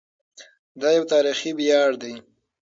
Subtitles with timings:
[0.81, 2.13] دا یو تاریخي ویاړ دی.